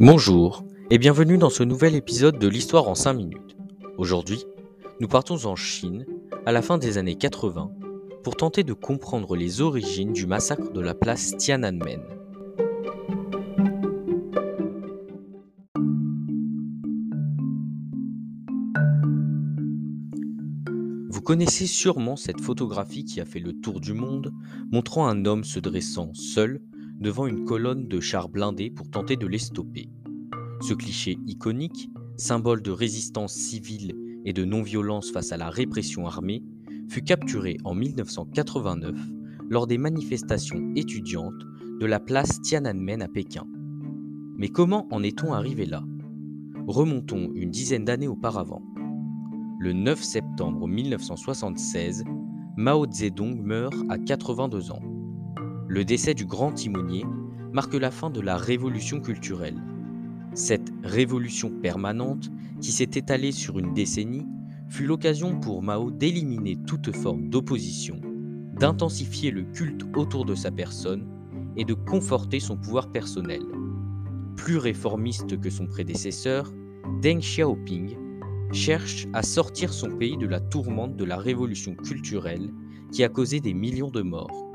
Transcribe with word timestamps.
Bonjour 0.00 0.64
et 0.88 0.96
bienvenue 0.96 1.36
dans 1.36 1.50
ce 1.50 1.62
nouvel 1.62 1.94
épisode 1.94 2.38
de 2.38 2.48
l'Histoire 2.48 2.88
en 2.88 2.94
5 2.94 3.12
minutes. 3.12 3.54
Aujourd'hui, 3.98 4.46
nous 4.98 5.08
partons 5.08 5.44
en 5.44 5.56
Chine 5.56 6.06
à 6.46 6.52
la 6.52 6.62
fin 6.62 6.78
des 6.78 6.96
années 6.96 7.16
80 7.16 7.70
pour 8.24 8.34
tenter 8.34 8.64
de 8.64 8.72
comprendre 8.72 9.36
les 9.36 9.60
origines 9.60 10.14
du 10.14 10.26
massacre 10.26 10.72
de 10.72 10.80
la 10.80 10.94
place 10.94 11.36
Tiananmen. 11.36 12.00
Vous 21.10 21.20
connaissez 21.20 21.66
sûrement 21.66 22.16
cette 22.16 22.40
photographie 22.40 23.04
qui 23.04 23.20
a 23.20 23.26
fait 23.26 23.38
le 23.38 23.52
tour 23.52 23.80
du 23.80 23.92
monde, 23.92 24.32
montrant 24.72 25.06
un 25.06 25.26
homme 25.26 25.44
se 25.44 25.60
dressant 25.60 26.14
seul 26.14 26.62
devant 27.00 27.26
une 27.26 27.44
colonne 27.44 27.88
de 27.88 27.98
chars 27.98 28.28
blindés 28.28 28.70
pour 28.70 28.90
tenter 28.90 29.16
de 29.16 29.26
les 29.26 29.38
stopper. 29.38 29.88
Ce 30.60 30.74
cliché 30.74 31.18
iconique, 31.26 31.90
symbole 32.16 32.62
de 32.62 32.70
résistance 32.70 33.32
civile 33.32 33.94
et 34.26 34.34
de 34.34 34.44
non-violence 34.44 35.10
face 35.10 35.32
à 35.32 35.38
la 35.38 35.48
répression 35.48 36.06
armée, 36.06 36.44
fut 36.88 37.02
capturé 37.02 37.56
en 37.64 37.74
1989 37.74 38.94
lors 39.48 39.66
des 39.66 39.78
manifestations 39.78 40.72
étudiantes 40.76 41.42
de 41.80 41.86
la 41.86 41.98
place 41.98 42.40
Tiananmen 42.42 43.00
à 43.00 43.08
Pékin. 43.08 43.46
Mais 44.36 44.48
comment 44.48 44.86
en 44.90 45.02
est-on 45.02 45.32
arrivé 45.32 45.64
là? 45.64 45.82
Remontons 46.66 47.30
une 47.34 47.50
dizaine 47.50 47.84
d'années 47.86 48.08
auparavant. 48.08 48.62
Le 49.58 49.72
9 49.72 50.02
septembre 50.02 50.68
1976, 50.68 52.04
Mao 52.56 52.86
Zedong 52.90 53.40
meurt 53.42 53.74
à 53.88 53.98
82 53.98 54.70
ans. 54.72 54.89
Le 55.70 55.84
décès 55.84 56.14
du 56.14 56.24
grand 56.24 56.50
timonier 56.50 57.04
marque 57.52 57.74
la 57.74 57.92
fin 57.92 58.10
de 58.10 58.20
la 58.20 58.36
révolution 58.36 58.98
culturelle. 58.98 59.62
Cette 60.34 60.68
révolution 60.82 61.48
permanente, 61.48 62.28
qui 62.60 62.72
s'est 62.72 62.90
étalée 62.96 63.30
sur 63.30 63.56
une 63.56 63.72
décennie, 63.72 64.26
fut 64.68 64.84
l'occasion 64.84 65.38
pour 65.38 65.62
Mao 65.62 65.92
d'éliminer 65.92 66.58
toute 66.66 66.90
forme 66.90 67.28
d'opposition, 67.28 68.00
d'intensifier 68.58 69.30
le 69.30 69.44
culte 69.44 69.84
autour 69.94 70.24
de 70.24 70.34
sa 70.34 70.50
personne 70.50 71.06
et 71.56 71.64
de 71.64 71.74
conforter 71.74 72.40
son 72.40 72.56
pouvoir 72.56 72.90
personnel. 72.90 73.42
Plus 74.34 74.56
réformiste 74.56 75.40
que 75.40 75.50
son 75.50 75.68
prédécesseur, 75.68 76.52
Deng 77.00 77.20
Xiaoping 77.20 77.96
cherche 78.50 79.06
à 79.12 79.22
sortir 79.22 79.72
son 79.72 79.96
pays 79.96 80.16
de 80.16 80.26
la 80.26 80.40
tourmente 80.40 80.96
de 80.96 81.04
la 81.04 81.16
révolution 81.16 81.76
culturelle 81.76 82.52
qui 82.90 83.04
a 83.04 83.08
causé 83.08 83.38
des 83.38 83.54
millions 83.54 83.92
de 83.92 84.02
morts. 84.02 84.49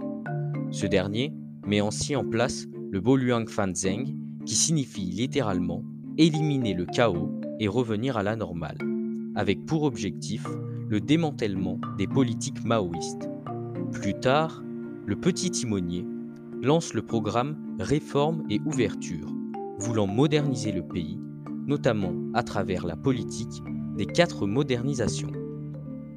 Ce 0.76 0.86
dernier 0.86 1.32
met 1.66 1.80
ainsi 1.80 2.18
en 2.18 2.26
place 2.26 2.66
le 2.92 3.00
Boluang 3.00 3.48
Fanzeng, 3.48 4.14
qui 4.46 4.56
signifie 4.56 5.06
littéralement 5.06 5.86
éliminer 6.18 6.74
le 6.74 6.86
chaos 6.86 7.32
et 7.62 7.70
revenir 7.70 8.18
à 8.18 8.24
la 8.24 8.36
normale, 8.36 8.78
avec 9.36 9.66
pour 9.66 9.84
objectif 9.84 10.46
le 10.90 11.00
démantèlement 11.00 11.80
des 11.98 12.08
politiques 12.08 12.66
maoïstes. 12.66 13.30
Plus 13.94 14.16
tard, 14.16 14.62
le 15.06 15.16
petit 15.16 15.50
timonier 15.50 16.06
lance 16.62 16.94
le 16.94 17.04
programme 17.04 17.56
Réforme 17.80 18.44
et 18.50 18.60
Ouverture, 18.66 19.34
voulant 19.80 20.08
moderniser 20.08 20.74
le 20.74 20.84
pays, 20.84 21.18
notamment 21.68 22.12
à 22.34 22.44
travers 22.44 22.86
la 22.86 22.98
politique 22.98 23.64
des 23.96 24.06
quatre 24.06 24.46
modernisations. 24.46 25.32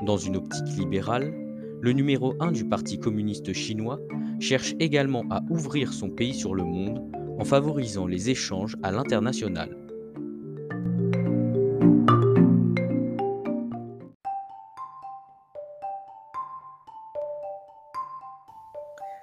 Dans 0.05 0.17
une 0.17 0.35
optique 0.35 0.77
libérale, 0.77 1.33
le 1.81 1.93
numéro 1.93 2.35
1 2.41 2.53
du 2.53 2.65
Parti 2.65 2.99
communiste 2.99 3.53
chinois 3.53 3.99
cherche 4.41 4.75
également 4.81 5.25
à 5.31 5.43
ouvrir 5.51 5.93
son 5.93 6.11
pays 6.11 6.35
sur 6.35 6.55
le 6.55 6.65
monde 6.65 7.03
en 7.39 7.45
favorisant 7.45 8.07
les 8.07 8.31
échanges 8.31 8.77
à 8.83 8.91
l'international. 8.91 9.77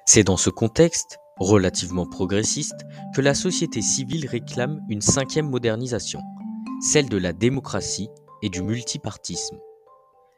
C'est 0.06 0.24
dans 0.24 0.38
ce 0.38 0.50
contexte, 0.50 1.20
relativement 1.40 2.06
progressiste, 2.06 2.86
que 3.14 3.22
la 3.22 3.34
société 3.34 3.82
civile 3.82 4.28
réclame 4.28 4.80
une 4.88 5.02
cinquième 5.02 5.50
modernisation, 5.50 6.22
celle 6.80 7.10
de 7.10 7.18
la 7.18 7.34
démocratie 7.34 8.10
et 8.42 8.50
du 8.50 8.62
multipartisme. 8.62 9.58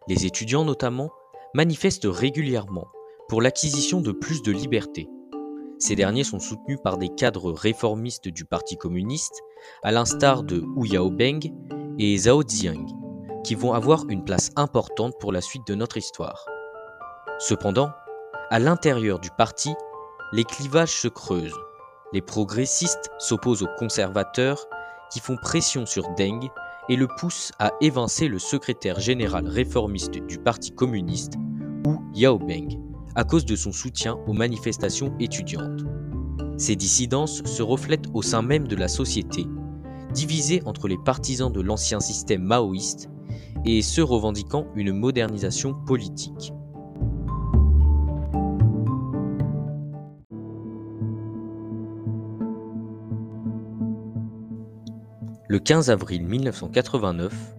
Les 0.07 0.25
étudiants 0.25 0.65
notamment 0.65 1.11
manifestent 1.53 2.07
régulièrement 2.09 2.87
pour 3.27 3.41
l'acquisition 3.41 4.01
de 4.01 4.11
plus 4.11 4.41
de 4.41 4.51
liberté. 4.51 5.09
Ces 5.79 5.95
derniers 5.95 6.23
sont 6.23 6.39
soutenus 6.39 6.79
par 6.83 6.97
des 6.97 7.09
cadres 7.09 7.51
réformistes 7.51 8.29
du 8.29 8.45
Parti 8.45 8.77
communiste, 8.77 9.41
à 9.83 9.91
l'instar 9.91 10.43
de 10.43 10.63
Hu 10.75 10.87
Yaobeng 10.87 11.51
et 11.99 12.17
Zhao 12.17 12.41
Ziang, 12.47 12.85
qui 13.43 13.53
vont 13.53 13.73
avoir 13.73 14.05
une 14.09 14.23
place 14.23 14.49
importante 14.55 15.13
pour 15.19 15.31
la 15.31 15.41
suite 15.41 15.67
de 15.67 15.75
notre 15.75 15.97
histoire. 15.97 16.45
Cependant, 17.39 17.89
à 18.49 18.59
l'intérieur 18.59 19.19
du 19.19 19.29
parti, 19.37 19.73
les 20.33 20.43
clivages 20.43 20.99
se 20.99 21.07
creusent. 21.07 21.59
Les 22.13 22.21
progressistes 22.21 23.11
s'opposent 23.19 23.63
aux 23.63 23.75
conservateurs 23.77 24.65
qui 25.11 25.19
font 25.19 25.37
pression 25.37 25.85
sur 25.85 26.09
Deng 26.15 26.49
et 26.89 26.95
le 26.95 27.07
poussent 27.19 27.51
à 27.59 27.71
évincer 27.81 28.27
le 28.27 28.39
secrétaire 28.39 28.99
général 28.99 29.47
réformiste 29.47 30.17
du 30.27 30.37
Parti 30.37 30.71
communiste, 30.71 31.33
Hu 31.85 31.97
Yaobeng 32.13 32.87
à 33.17 33.23
cause 33.23 33.45
de 33.45 33.55
son 33.55 33.71
soutien 33.71 34.19
aux 34.27 34.33
manifestations 34.33 35.11
étudiantes. 35.19 35.81
Ces 36.57 36.75
dissidences 36.75 37.43
se 37.45 37.63
reflètent 37.63 38.05
au 38.13 38.21
sein 38.21 38.43
même 38.43 38.67
de 38.67 38.75
la 38.75 38.87
société, 38.87 39.47
divisée 40.13 40.61
entre 40.65 40.87
les 40.87 40.99
partisans 41.03 41.51
de 41.51 41.59
l'ancien 41.59 41.99
système 41.99 42.43
maoïste 42.43 43.09
et 43.65 43.81
ceux 43.81 44.03
revendiquant 44.03 44.67
une 44.75 44.93
modernisation 44.93 45.73
politique. 45.73 46.53
Le 55.49 55.59
15 55.59 55.89
avril 55.89 56.25
1989, 56.25 57.55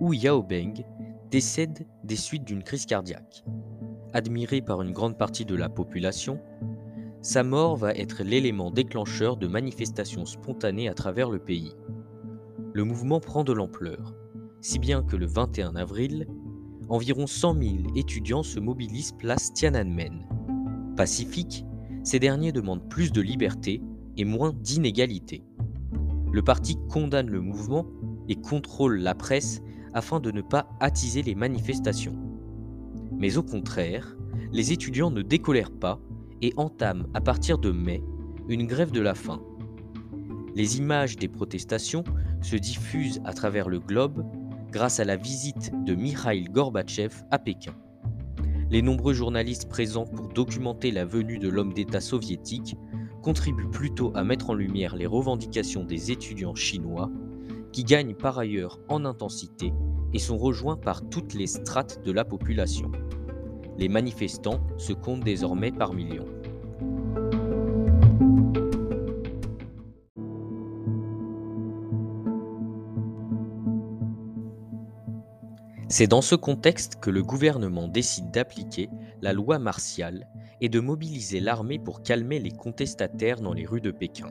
Hu 0.00 0.14
Yaobeng 0.14 0.84
décède 1.30 1.86
des 2.04 2.16
suites 2.16 2.44
d'une 2.44 2.62
crise 2.62 2.86
cardiaque 2.86 3.44
admiré 4.12 4.60
par 4.60 4.82
une 4.82 4.92
grande 4.92 5.16
partie 5.16 5.44
de 5.44 5.54
la 5.54 5.68
population, 5.68 6.40
sa 7.22 7.42
mort 7.42 7.76
va 7.76 7.92
être 7.92 8.22
l'élément 8.22 8.70
déclencheur 8.70 9.36
de 9.36 9.46
manifestations 9.46 10.24
spontanées 10.24 10.88
à 10.88 10.94
travers 10.94 11.30
le 11.30 11.38
pays. 11.38 11.72
Le 12.72 12.84
mouvement 12.84 13.20
prend 13.20 13.44
de 13.44 13.52
l'ampleur, 13.52 14.14
si 14.60 14.78
bien 14.78 15.02
que 15.02 15.16
le 15.16 15.26
21 15.26 15.76
avril, 15.76 16.26
environ 16.88 17.26
100 17.26 17.54
000 17.54 17.74
étudiants 17.96 18.42
se 18.42 18.58
mobilisent 18.58 19.12
place 19.12 19.52
Tiananmen. 19.52 20.26
Pacifiques, 20.96 21.64
ces 22.04 22.18
derniers 22.18 22.52
demandent 22.52 22.88
plus 22.88 23.12
de 23.12 23.20
liberté 23.20 23.82
et 24.16 24.24
moins 24.24 24.52
d'inégalité. 24.52 25.44
Le 26.32 26.42
parti 26.42 26.78
condamne 26.88 27.28
le 27.28 27.40
mouvement 27.40 27.86
et 28.28 28.36
contrôle 28.36 28.98
la 28.98 29.14
presse 29.14 29.62
afin 29.94 30.20
de 30.20 30.30
ne 30.30 30.42
pas 30.42 30.68
attiser 30.78 31.22
les 31.22 31.34
manifestations. 31.34 32.16
Mais 33.18 33.36
au 33.36 33.42
contraire, 33.42 34.16
les 34.52 34.72
étudiants 34.72 35.10
ne 35.10 35.22
décolèrent 35.22 35.72
pas 35.72 36.00
et 36.42 36.52
entament 36.56 37.06
à 37.14 37.20
partir 37.20 37.58
de 37.58 37.70
mai 37.70 38.02
une 38.48 38.66
grève 38.66 38.92
de 38.92 39.00
la 39.00 39.14
faim. 39.14 39.42
Les 40.54 40.78
images 40.78 41.16
des 41.16 41.28
protestations 41.28 42.04
se 42.42 42.56
diffusent 42.56 43.20
à 43.24 43.32
travers 43.32 43.68
le 43.68 43.78
globe 43.78 44.24
grâce 44.70 45.00
à 45.00 45.04
la 45.04 45.16
visite 45.16 45.72
de 45.84 45.94
Mikhail 45.94 46.44
Gorbatchev 46.44 47.14
à 47.30 47.38
Pékin. 47.38 47.74
Les 48.70 48.82
nombreux 48.82 49.14
journalistes 49.14 49.68
présents 49.68 50.06
pour 50.06 50.28
documenter 50.28 50.92
la 50.92 51.04
venue 51.04 51.38
de 51.38 51.48
l'homme 51.48 51.72
d'État 51.72 52.00
soviétique 52.00 52.76
contribuent 53.22 53.70
plutôt 53.70 54.12
à 54.14 54.24
mettre 54.24 54.50
en 54.50 54.54
lumière 54.54 54.96
les 54.96 55.06
revendications 55.06 55.84
des 55.84 56.10
étudiants 56.10 56.54
chinois, 56.54 57.10
qui 57.72 57.84
gagnent 57.84 58.14
par 58.14 58.38
ailleurs 58.38 58.80
en 58.88 59.04
intensité 59.04 59.72
et 60.12 60.18
sont 60.18 60.38
rejoints 60.38 60.76
par 60.76 61.08
toutes 61.08 61.34
les 61.34 61.46
strates 61.46 62.02
de 62.04 62.12
la 62.12 62.24
population. 62.24 62.90
Les 63.78 63.88
manifestants 63.88 64.60
se 64.76 64.92
comptent 64.92 65.24
désormais 65.24 65.70
par 65.70 65.92
millions. 65.92 66.26
C'est 75.88 76.06
dans 76.06 76.22
ce 76.22 76.36
contexte 76.36 77.00
que 77.00 77.10
le 77.10 77.22
gouvernement 77.22 77.88
décide 77.88 78.30
d'appliquer 78.30 78.88
la 79.22 79.32
loi 79.32 79.58
martiale 79.58 80.28
et 80.60 80.68
de 80.68 80.80
mobiliser 80.80 81.40
l'armée 81.40 81.78
pour 81.78 82.02
calmer 82.02 82.38
les 82.38 82.50
contestataires 82.50 83.40
dans 83.40 83.52
les 83.52 83.66
rues 83.66 83.80
de 83.80 83.90
Pékin. 83.90 84.30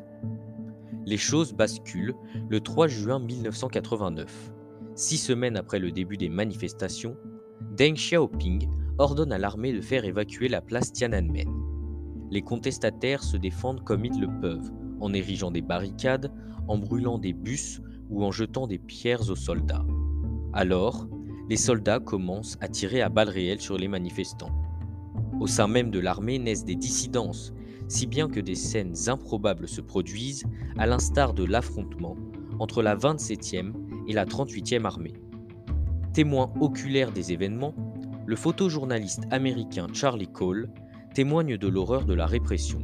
Les 1.05 1.17
choses 1.17 1.53
basculent 1.53 2.15
le 2.49 2.59
3 2.59 2.87
juin 2.87 3.19
1989. 3.19 4.53
Six 4.95 5.17
semaines 5.17 5.57
après 5.57 5.79
le 5.79 5.91
début 5.91 6.17
des 6.17 6.29
manifestations, 6.29 7.17
Deng 7.75 7.93
Xiaoping 7.93 8.69
ordonne 8.97 9.31
à 9.31 9.37
l'armée 9.37 9.73
de 9.73 9.81
faire 9.81 10.05
évacuer 10.05 10.49
la 10.49 10.61
place 10.61 10.91
Tiananmen. 10.91 11.49
Les 12.31 12.41
contestataires 12.41 13.23
se 13.23 13.37
défendent 13.37 13.83
comme 13.83 14.05
ils 14.05 14.19
le 14.19 14.27
peuvent, 14.39 14.71
en 14.99 15.13
érigeant 15.13 15.51
des 15.51 15.61
barricades, 15.61 16.31
en 16.67 16.77
brûlant 16.77 17.17
des 17.17 17.33
bus 17.33 17.81
ou 18.09 18.23
en 18.23 18.31
jetant 18.31 18.67
des 18.67 18.77
pierres 18.77 19.29
aux 19.29 19.35
soldats. 19.35 19.85
Alors, 20.53 21.07
les 21.49 21.57
soldats 21.57 21.99
commencent 21.99 22.57
à 22.61 22.67
tirer 22.67 23.01
à 23.01 23.09
balles 23.09 23.29
réelles 23.29 23.61
sur 23.61 23.77
les 23.77 23.87
manifestants. 23.87 24.51
Au 25.39 25.47
sein 25.47 25.67
même 25.67 25.89
de 25.89 25.99
l'armée 25.99 26.37
naissent 26.37 26.65
des 26.65 26.75
dissidences, 26.75 27.53
si 27.87 28.05
bien 28.05 28.29
que 28.29 28.39
des 28.39 28.55
scènes 28.55 28.95
improbables 29.07 29.67
se 29.67 29.81
produisent, 29.81 30.43
à 30.77 30.85
l'instar 30.85 31.33
de 31.33 31.43
l'affrontement 31.43 32.17
entre 32.59 32.81
la 32.81 32.95
27e 32.95 33.73
et 34.07 34.13
la 34.13 34.25
38e 34.25 34.85
armée. 34.85 35.13
Témoin 36.13 36.51
oculaire 36.59 37.11
des 37.11 37.31
événements, 37.31 37.73
le 38.25 38.35
photojournaliste 38.35 39.23
américain 39.31 39.87
Charlie 39.93 40.27
Cole 40.27 40.69
témoigne 41.13 41.57
de 41.57 41.67
l'horreur 41.67 42.05
de 42.05 42.13
la 42.13 42.25
répression. 42.25 42.79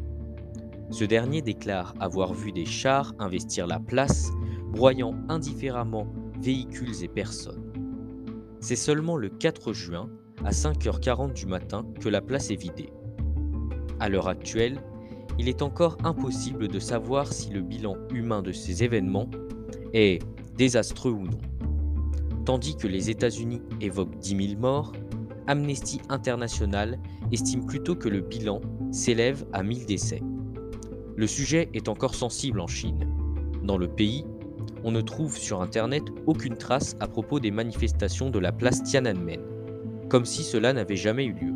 Ce 0.92 1.04
dernier 1.04 1.42
déclare 1.42 1.94
avoir 2.00 2.34
vu 2.34 2.52
des 2.52 2.66
chars 2.66 3.14
investir 3.20 3.68
la 3.68 3.80
place, 3.80 4.32
broyant 4.72 5.16
indifféremment 5.30 6.08
véhicules 6.42 7.04
et 7.04 7.08
personnes. 7.08 7.72
C'est 8.60 8.76
seulement 8.76 9.18
le 9.18 9.30
4 9.30 9.74
juin, 9.74 10.10
à 10.44 10.52
5h40 10.52 11.34
du 11.34 11.46
matin, 11.46 11.86
que 12.00 12.10
la 12.10 12.22
place 12.22 12.52
est 12.52 12.56
vidée. 12.56 12.90
À 14.00 14.10
l'heure 14.10 14.28
actuelle, 14.28 14.80
il 15.38 15.50
est 15.50 15.62
encore 15.62 15.98
impossible 16.04 16.68
de 16.68 16.80
savoir 16.80 17.32
si 17.32 17.50
le 17.50 17.62
bilan 17.62 17.96
humain 18.14 18.42
de 18.42 18.52
ces 18.52 18.84
événements 18.84 19.30
est 19.94 20.22
désastreux 20.58 21.12
ou 21.12 21.24
non. 21.24 21.40
Tandis 22.46 22.76
que 22.76 22.88
les 22.88 23.10
États-Unis 23.10 23.62
évoquent 23.82 24.18
10 24.20 24.50
000 24.50 24.60
morts, 24.60 24.94
Amnesty 25.48 26.02
International 26.10 27.00
estime 27.32 27.66
plutôt 27.66 27.96
que 27.96 28.10
le 28.10 28.22
bilan 28.22 28.62
s'élève 28.92 29.46
à 29.54 29.64
1000 29.64 29.86
décès. 29.86 30.22
Le 31.16 31.28
sujet 31.28 31.70
est 31.74 31.88
encore 31.88 32.16
sensible 32.16 32.60
en 32.60 32.68
Chine. 32.68 33.10
Dans 33.64 33.78
le 33.78 33.88
pays, 33.88 34.26
on 34.84 34.92
ne 34.92 35.02
trouve 35.02 35.38
sur 35.38 35.62
Internet 35.62 36.04
aucune 36.28 36.56
trace 36.56 36.96
à 37.00 37.08
propos 37.08 37.40
des 37.40 37.52
manifestations 37.52 38.30
de 38.30 38.40
la 38.40 38.52
place 38.52 38.84
Tiananmen, 38.84 39.42
comme 40.10 40.26
si 40.26 40.44
cela 40.44 40.74
n'avait 40.74 40.96
jamais 40.96 41.26
eu 41.26 41.34
lieu. 41.34 41.54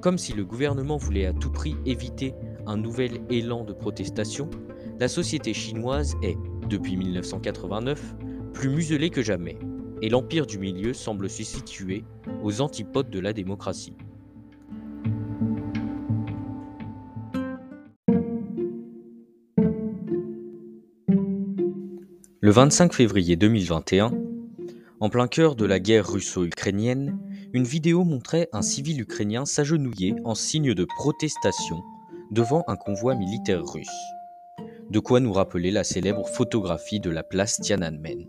Comme 0.00 0.18
si 0.18 0.32
le 0.32 0.44
gouvernement 0.44 0.96
voulait 0.96 1.26
à 1.26 1.32
tout 1.32 1.50
prix 1.50 1.76
éviter 1.84 2.34
un 2.66 2.76
nouvel 2.76 3.20
élan 3.28 3.64
de 3.64 3.72
protestation, 3.72 4.48
la 4.98 5.08
société 5.08 5.52
chinoise 5.52 6.14
est, 6.22 6.36
depuis 6.68 6.96
1989, 6.96 8.16
plus 8.52 8.68
muselée 8.68 9.10
que 9.10 9.22
jamais, 9.22 9.58
et 10.02 10.08
l'empire 10.08 10.46
du 10.46 10.58
milieu 10.58 10.94
semble 10.94 11.28
se 11.28 11.42
situer 11.42 12.04
aux 12.42 12.60
antipodes 12.60 13.10
de 13.10 13.20
la 13.20 13.32
démocratie. 13.32 13.94
Le 22.42 22.50
25 22.50 22.94
février 22.94 23.36
2021, 23.36 24.12
en 25.00 25.08
plein 25.08 25.28
cœur 25.28 25.56
de 25.56 25.64
la 25.64 25.80
guerre 25.80 26.06
russo-ukrainienne, 26.06 27.18
une 27.54 27.64
vidéo 27.64 28.04
montrait 28.04 28.48
un 28.52 28.60
civil 28.60 29.00
ukrainien 29.00 29.46
s'agenouiller 29.46 30.14
en 30.24 30.34
signe 30.34 30.74
de 30.74 30.84
protestation 30.84 31.82
devant 32.30 32.64
un 32.68 32.76
convoi 32.76 33.14
militaire 33.14 33.64
russe. 33.64 33.88
De 34.90 34.98
quoi 34.98 35.20
nous 35.20 35.32
rappeler 35.32 35.70
la 35.70 35.84
célèbre 35.84 36.28
photographie 36.28 37.00
de 37.00 37.10
la 37.10 37.22
place 37.22 37.60
Tiananmen. 37.60 38.26